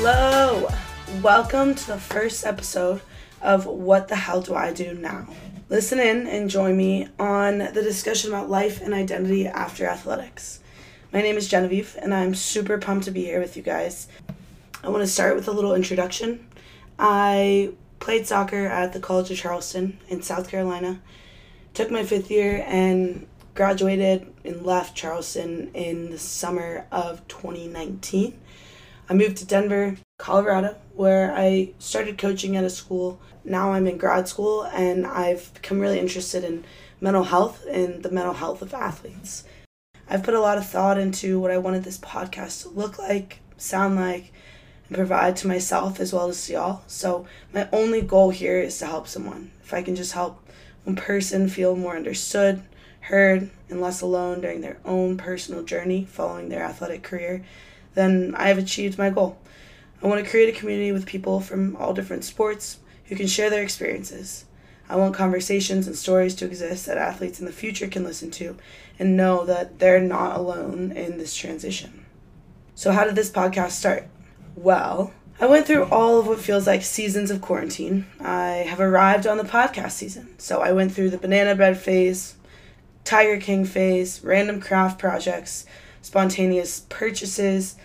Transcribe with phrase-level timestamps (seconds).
[0.00, 3.00] Welcome to the first episode
[3.42, 5.26] of What the Hell Do I Do Now?
[5.68, 10.60] Listen in and join me on the discussion about life and identity after athletics.
[11.12, 14.06] My name is Genevieve, and I'm super pumped to be here with you guys.
[14.84, 16.46] I want to start with a little introduction.
[16.96, 21.00] I played soccer at the College of Charleston in South Carolina,
[21.74, 28.38] took my fifth year, and graduated and left Charleston in the summer of 2019.
[29.10, 33.18] I moved to Denver, Colorado, where I started coaching at a school.
[33.42, 36.64] Now I'm in grad school and I've become really interested in
[37.00, 39.44] mental health and the mental health of athletes.
[40.10, 43.40] I've put a lot of thought into what I wanted this podcast to look like,
[43.56, 44.30] sound like,
[44.88, 46.82] and provide to myself as well as to y'all.
[46.86, 49.52] So, my only goal here is to help someone.
[49.62, 50.46] If I can just help
[50.84, 52.62] one person feel more understood,
[53.00, 57.44] heard, and less alone during their own personal journey following their athletic career,
[57.98, 59.38] then I have achieved my goal.
[60.02, 63.50] I want to create a community with people from all different sports who can share
[63.50, 64.44] their experiences.
[64.88, 68.56] I want conversations and stories to exist that athletes in the future can listen to
[68.98, 72.06] and know that they're not alone in this transition.
[72.74, 74.06] So, how did this podcast start?
[74.54, 78.06] Well, I went through all of what feels like seasons of quarantine.
[78.20, 80.34] I have arrived on the podcast season.
[80.38, 82.36] So, I went through the banana bread phase,
[83.04, 85.66] Tiger King phase, random craft projects,
[86.08, 87.76] spontaneous purchases,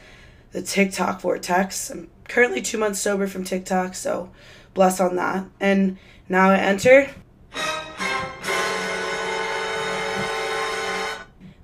[0.53, 1.89] the TikTok vortex.
[1.89, 4.31] I'm currently two months sober from TikTok, so
[4.73, 5.45] bless on that.
[5.59, 5.97] And
[6.29, 7.09] now I enter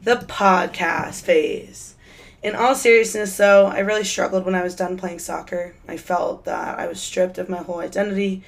[0.04, 1.96] the podcast phase.
[2.44, 5.76] In all seriousness, though, I really struggled when I was done playing soccer.
[5.88, 8.44] I felt that I was stripped of my whole identity,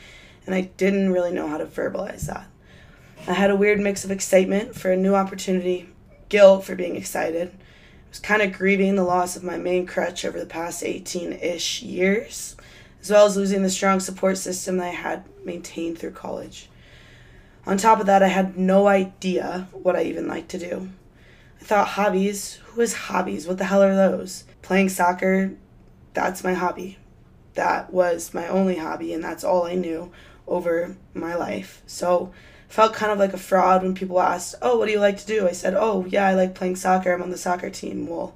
[0.45, 2.45] and I didn't really know how to verbalize that.
[3.25, 5.87] I had a weird mix of excitement for a new opportunity,
[6.27, 7.53] guilt for being excited.
[8.11, 11.81] Was kind of grieving the loss of my main crutch over the past 18 ish
[11.81, 12.57] years,
[13.01, 16.69] as well as losing the strong support system that I had maintained through college.
[17.65, 20.89] On top of that, I had no idea what I even liked to do.
[21.61, 23.47] I thought hobbies, who has hobbies?
[23.47, 24.43] What the hell are those?
[24.61, 25.53] Playing soccer,
[26.13, 26.97] that's my hobby.
[27.53, 30.11] That was my only hobby, and that's all I knew
[30.47, 31.81] over my life.
[31.87, 32.33] So,
[32.71, 35.25] felt kind of like a fraud when people asked, "Oh, what do you like to
[35.25, 37.11] do?" I said, "Oh, yeah, I like playing soccer.
[37.11, 38.33] I'm on the soccer team." Well,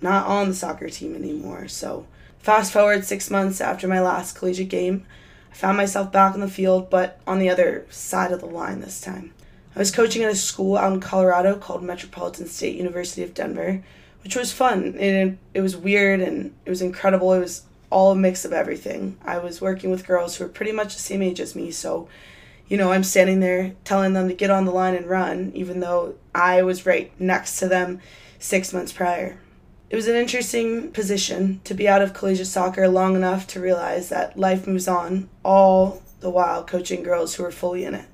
[0.00, 1.68] not on the soccer team anymore.
[1.68, 2.06] So,
[2.40, 5.06] fast forward 6 months after my last collegiate game,
[5.52, 8.80] I found myself back on the field, but on the other side of the line
[8.80, 9.32] this time.
[9.76, 13.82] I was coaching at a school out in Colorado called Metropolitan State University of Denver,
[14.24, 14.94] which was fun.
[14.98, 17.32] It, it was weird and it was incredible.
[17.32, 19.16] It was all a mix of everything.
[19.24, 22.08] I was working with girls who were pretty much the same age as me, so
[22.68, 25.80] you know, I'm standing there telling them to get on the line and run, even
[25.80, 28.00] though I was right next to them
[28.38, 29.38] six months prior.
[29.90, 34.08] It was an interesting position to be out of collegiate soccer long enough to realize
[34.08, 38.06] that life moves on, all the while coaching girls who are fully in it.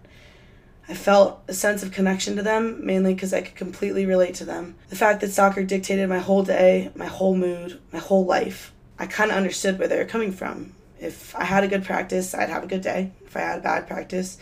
[0.88, 4.44] I felt a sense of connection to them, mainly because I could completely relate to
[4.44, 4.74] them.
[4.88, 9.06] The fact that soccer dictated my whole day, my whole mood, my whole life, I
[9.06, 10.74] kind of understood where they were coming from.
[10.98, 13.12] If I had a good practice, I'd have a good day.
[13.30, 14.38] If I had a bad practice,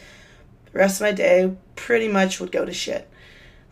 [0.72, 3.06] the rest of my day pretty much would go to shit.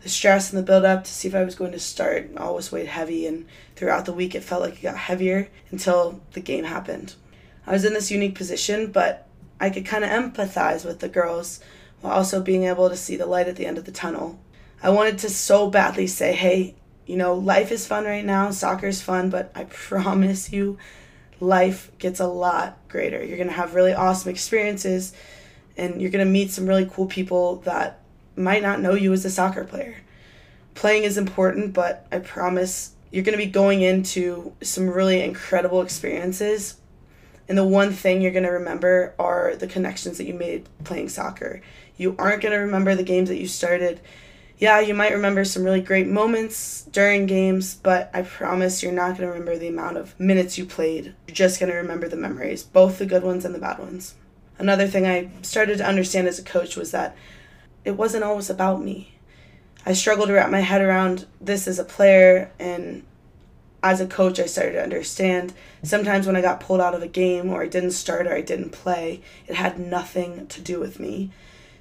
[0.03, 2.71] The stress and the build up to see if I was going to start always
[2.71, 6.65] weighed heavy, and throughout the week it felt like it got heavier until the game
[6.65, 7.15] happened.
[7.65, 9.27] I was in this unique position, but
[9.59, 11.61] I could kind of empathize with the girls
[12.01, 14.39] while also being able to see the light at the end of the tunnel.
[14.83, 16.75] I wanted to so badly say, hey,
[17.07, 20.77] you know, life is fun right now, soccer is fun, but I promise you,
[21.39, 23.23] life gets a lot greater.
[23.23, 25.13] You're going to have really awesome experiences
[25.77, 27.99] and you're going to meet some really cool people that
[28.35, 29.97] might not know you as a soccer player.
[30.75, 35.81] Playing is important, but I promise you're going to be going into some really incredible
[35.81, 36.75] experiences.
[37.47, 41.09] And the one thing you're going to remember are the connections that you made playing
[41.09, 41.61] soccer.
[41.95, 44.01] You aren't going to remember the games that you started.
[44.59, 49.09] Yeah, you might remember some really great moments during games, but I promise you're not
[49.15, 51.13] going to remember the amount of minutes you played.
[51.27, 54.15] You're just going to remember the memories, both the good ones and the bad ones.
[54.57, 57.15] Another thing I started to understand as a coach was that
[57.85, 59.13] it wasn't always about me.
[59.85, 63.03] I struggled to wrap my head around this as a player, and
[63.83, 65.53] as a coach, I started to understand
[65.83, 68.41] sometimes when I got pulled out of a game or I didn't start or I
[68.41, 71.29] didn't play, it had nothing to do with me.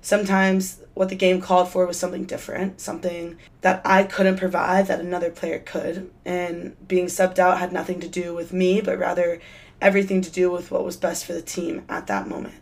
[0.07, 5.01] Sometimes what the game called for was something different, something that I couldn't provide that
[5.01, 6.13] another player could.
[6.25, 9.41] And being subbed out had nothing to do with me, but rather
[9.81, 12.55] everything to do with what was best for the team at that moment.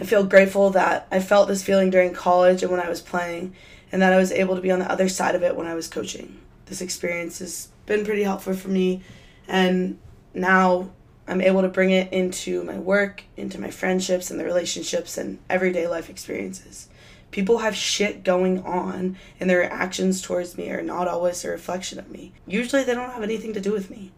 [0.00, 3.54] I feel grateful that I felt this feeling during college and when I was playing,
[3.92, 5.74] and that I was able to be on the other side of it when I
[5.74, 6.40] was coaching.
[6.64, 9.02] This experience has been pretty helpful for me,
[9.46, 9.98] and
[10.32, 10.92] now
[11.26, 15.38] I'm able to bring it into my work, into my friendships and the relationships and
[15.48, 16.88] everyday life experiences.
[17.30, 21.98] People have shit going on, and their actions towards me are not always a reflection
[21.98, 22.32] of me.
[22.46, 24.12] Usually, they don't have anything to do with me.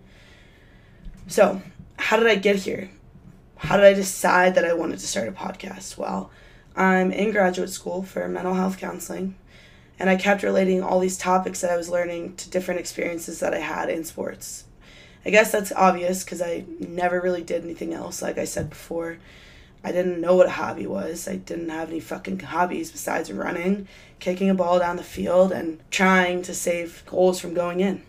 [1.26, 1.62] So,
[1.98, 2.90] how did I get here?
[3.56, 5.96] How did I decide that I wanted to start a podcast?
[5.96, 6.30] Well,
[6.76, 9.34] I'm in graduate school for mental health counseling,
[9.98, 13.54] and I kept relating all these topics that I was learning to different experiences that
[13.54, 14.65] I had in sports.
[15.26, 19.18] I guess that's obvious because I never really did anything else, like I said before.
[19.82, 21.26] I didn't know what a hobby was.
[21.26, 23.88] I didn't have any fucking hobbies besides running,
[24.20, 28.02] kicking a ball down the field, and trying to save goals from going in.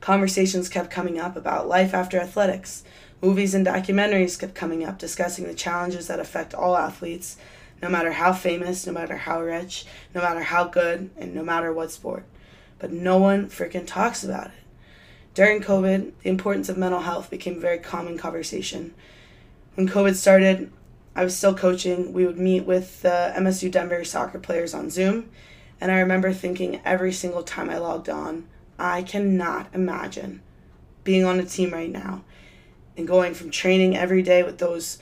[0.00, 2.84] Conversations kept coming up about life after athletics.
[3.20, 7.36] Movies and documentaries kept coming up discussing the challenges that affect all athletes,
[7.82, 9.84] no matter how famous, no matter how rich,
[10.14, 12.24] no matter how good, and no matter what sport.
[12.78, 14.52] But no one freaking talks about it.
[15.38, 18.92] During COVID, the importance of mental health became a very common conversation
[19.76, 20.72] when COVID started,
[21.14, 22.12] I was still coaching.
[22.12, 25.30] We would meet with the MSU Denver soccer players on Zoom.
[25.80, 28.48] And I remember thinking every single time I logged on,
[28.80, 30.42] I cannot imagine
[31.04, 32.24] being on a team right now
[32.96, 34.98] and going from training every day with those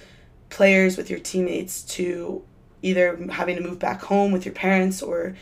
[0.51, 2.45] players, with your teammates, to
[2.83, 5.35] either having to move back home with your parents or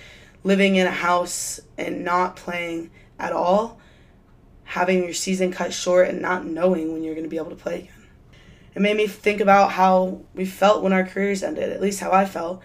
[0.44, 3.80] living in a house and not playing at all,
[4.64, 7.56] having your season cut short and not knowing when you're going to be able to
[7.56, 8.04] play again
[8.74, 12.10] it made me think about how we felt when our careers ended, at least how
[12.10, 12.60] I felt.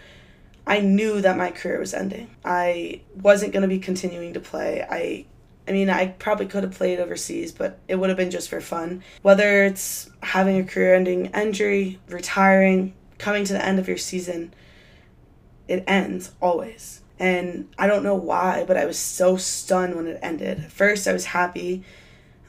[0.65, 2.35] I knew that my career was ending.
[2.43, 4.85] I wasn't going to be continuing to play.
[4.89, 5.25] I
[5.67, 8.59] I mean, I probably could have played overseas, but it would have been just for
[8.59, 9.03] fun.
[9.21, 14.51] Whether it's having a career ending injury, retiring, coming to the end of your season,
[15.67, 17.01] it ends always.
[17.19, 20.59] And I don't know why, but I was so stunned when it ended.
[20.59, 21.83] At first, I was happy.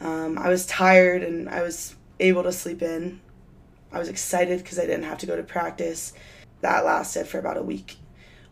[0.01, 3.21] Um, I was tired and I was able to sleep in.
[3.93, 6.13] I was excited because I didn't have to go to practice.
[6.61, 7.97] That lasted for about a week.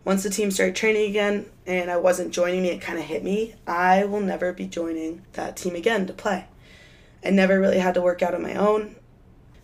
[0.04, 3.22] Once the team started training again and I wasn't joining me, it kind of hit
[3.22, 3.54] me.
[3.66, 6.46] I will never be joining that team again to play.
[7.24, 8.96] I never really had to work out on my own,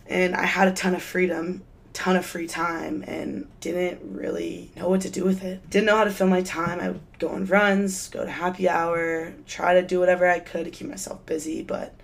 [0.07, 1.63] and I had a ton of freedom,
[1.95, 5.71] ton of free time, and didn't really know what to do with it.
[5.71, 6.81] Didn't know how to fill my time.
[6.81, 10.67] I would go on runs, go to happy hour, try to do whatever I could
[10.67, 11.95] to keep myself busy, but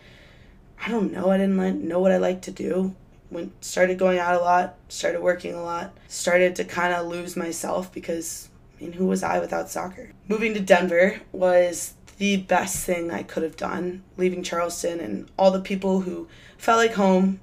[0.82, 1.30] I don't know.
[1.30, 2.94] I didn't know what I liked to do
[3.30, 7.36] went started going out a lot, started working a lot, started to kind of lose
[7.36, 8.48] myself because
[8.78, 10.10] I mean, who was I without soccer?
[10.28, 14.02] Moving to Denver was the best thing I could have done.
[14.16, 16.28] Leaving Charleston and all the people who
[16.58, 17.40] felt like home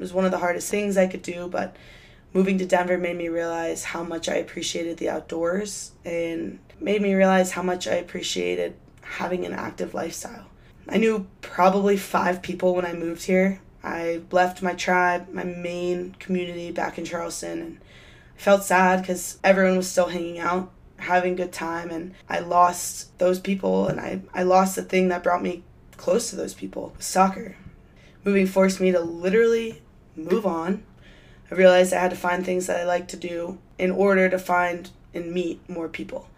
[0.00, 1.76] was one of the hardest things I could do, but
[2.32, 7.14] moving to Denver made me realize how much I appreciated the outdoors and made me
[7.14, 10.46] realize how much I appreciated having an active lifestyle.
[10.88, 16.14] I knew probably five people when I moved here, I left my tribe, my main
[16.18, 17.78] community back in Charleston, and
[18.36, 22.40] I felt sad because everyone was still hanging out, having a good time, and I
[22.40, 25.62] lost those people, and I, I lost the thing that brought me
[25.96, 27.56] close to those people soccer.
[28.24, 29.82] Moving forced me to literally
[30.16, 30.82] move on.
[31.50, 34.38] I realized I had to find things that I like to do in order to
[34.38, 36.28] find and meet more people.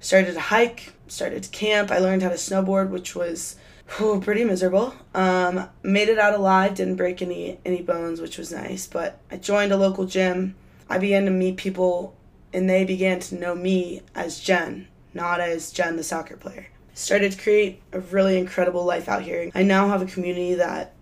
[0.00, 1.90] Started to hike, started to camp.
[1.90, 3.56] I learned how to snowboard, which was
[3.98, 4.94] Oh, pretty miserable.
[5.14, 8.86] Um, made it out alive, didn't break any any bones, which was nice.
[8.86, 10.54] But I joined a local gym.
[10.90, 12.14] I began to meet people,
[12.52, 16.66] and they began to know me as Jen, not as Jen, the soccer player.
[16.94, 19.50] Started to create a really incredible life out here.
[19.54, 20.94] I now have a community that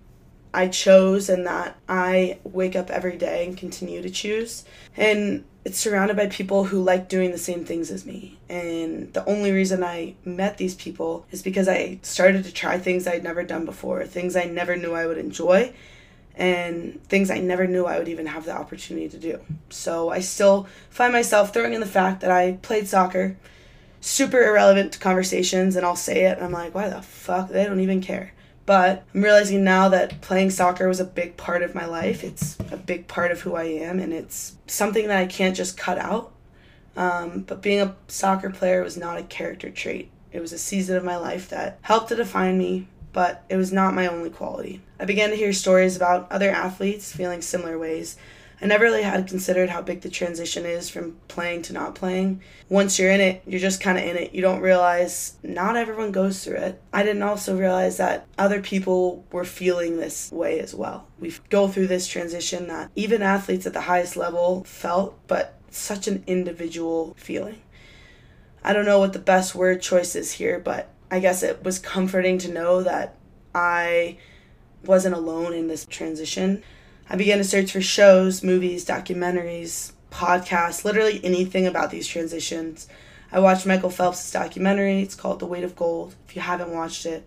[0.56, 4.64] I chose and that I wake up every day and continue to choose.
[4.96, 8.38] And it's surrounded by people who like doing the same things as me.
[8.48, 13.06] And the only reason I met these people is because I started to try things
[13.06, 15.74] I'd never done before, things I never knew I would enjoy,
[16.36, 19.40] and things I never knew I would even have the opportunity to do.
[19.68, 23.36] So I still find myself throwing in the fact that I played soccer,
[24.00, 27.50] super irrelevant to conversations, and I'll say it, and I'm like, why the fuck?
[27.50, 28.32] They don't even care.
[28.66, 32.24] But I'm realizing now that playing soccer was a big part of my life.
[32.24, 35.78] It's a big part of who I am, and it's something that I can't just
[35.78, 36.32] cut out.
[36.96, 40.10] Um, but being a soccer player was not a character trait.
[40.32, 43.72] It was a season of my life that helped to define me, but it was
[43.72, 44.82] not my only quality.
[44.98, 48.16] I began to hear stories about other athletes feeling similar ways
[48.60, 52.40] I never really had considered how big the transition is from playing to not playing.
[52.70, 54.34] Once you're in it, you're just kind of in it.
[54.34, 56.82] You don't realize not everyone goes through it.
[56.90, 61.06] I didn't also realize that other people were feeling this way as well.
[61.20, 66.08] We go through this transition that even athletes at the highest level felt, but such
[66.08, 67.60] an individual feeling.
[68.64, 71.78] I don't know what the best word choice is here, but I guess it was
[71.78, 73.16] comforting to know that
[73.54, 74.16] I
[74.84, 76.62] wasn't alone in this transition.
[77.08, 82.88] I began to search for shows, movies, documentaries, podcasts, literally anything about these transitions.
[83.30, 85.02] I watched Michael Phelps' documentary.
[85.02, 86.14] It's called The Weight of Gold.
[86.28, 87.26] If you haven't watched it,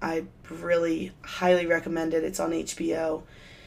[0.00, 2.24] I really highly recommend it.
[2.24, 3.22] It's on HBO.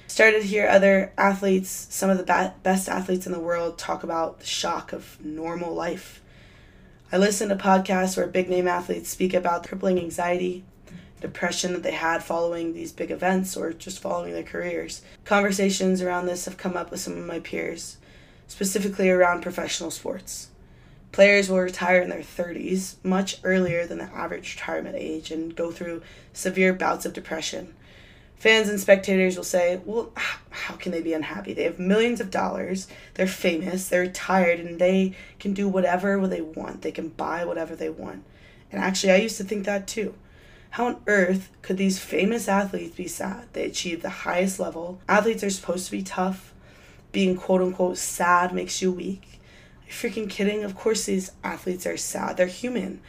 [0.08, 4.40] Started to hear other athletes, some of the best athletes in the world, talk about
[4.40, 6.22] the shock of normal life.
[7.12, 10.64] I listened to podcasts where big name athletes speak about crippling anxiety,
[11.24, 15.02] depression that they had following these big events or just following their careers.
[15.24, 17.98] Conversations around this have come up with some of my peers,
[18.48, 20.50] specifically around professional sports.
[21.14, 25.72] Players will retire in their 30s, much earlier than the average retirement age, and go
[25.72, 26.02] through
[26.34, 27.74] severe bouts of depression.
[28.36, 30.12] Fans and spectators will say, well,
[30.50, 31.54] how can they be unhappy?
[31.54, 36.42] They have millions of dollars, they're famous, they're retired, and they can do whatever they
[36.42, 36.82] want.
[36.82, 38.26] They can buy whatever they want.
[38.74, 40.16] And actually, I used to think that too.
[40.74, 43.46] How on earth could these famous athletes be sad?
[43.54, 45.00] They achieved the highest level.
[45.08, 46.52] Athletes are supposed to be tough.
[47.12, 49.40] Being quote unquote sad makes you weak.
[49.84, 50.64] Are you freaking kidding?
[50.64, 52.38] Of course, these athletes are sad.
[52.38, 53.02] They're human.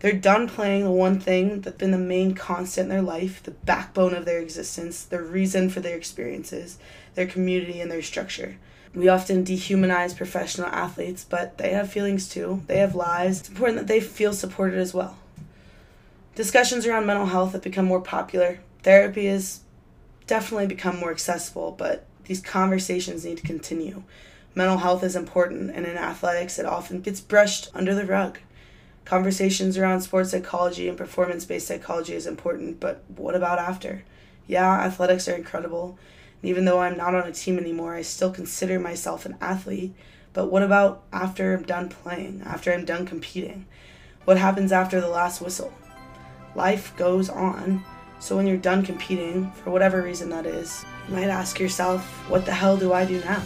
[0.00, 3.52] They're done playing the one thing that's been the main constant in their life, the
[3.52, 6.76] backbone of their existence, the reason for their experiences,
[7.14, 8.56] their community, and their structure.
[8.96, 12.64] We often dehumanize professional athletes, but they have feelings too.
[12.66, 13.38] They have lives.
[13.38, 15.18] It's important that they feel supported as well.
[16.34, 18.60] Discussions around mental health have become more popular.
[18.82, 19.60] Therapy has
[20.26, 24.02] definitely become more accessible, but these conversations need to continue.
[24.54, 28.38] Mental health is important, and in athletics, it often gets brushed under the rug.
[29.04, 34.02] Conversations around sports psychology and performance based psychology is important, but what about after?
[34.46, 35.98] Yeah, athletics are incredible.
[36.40, 39.94] And even though I'm not on a team anymore, I still consider myself an athlete.
[40.32, 43.66] But what about after I'm done playing, after I'm done competing?
[44.24, 45.74] What happens after the last whistle?
[46.54, 47.84] Life goes on.
[48.18, 52.46] So when you're done competing, for whatever reason that is, you might ask yourself, what
[52.46, 53.40] the hell do I do now?